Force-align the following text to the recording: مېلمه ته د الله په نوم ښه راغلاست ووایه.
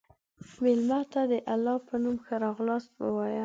مېلمه 0.61 0.99
ته 1.11 1.21
د 1.31 1.33
الله 1.53 1.75
په 1.87 1.95
نوم 2.03 2.17
ښه 2.25 2.35
راغلاست 2.45 2.91
ووایه. 2.97 3.39